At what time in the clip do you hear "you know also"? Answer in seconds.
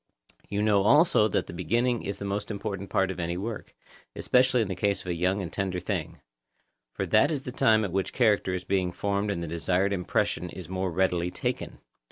0.49-1.27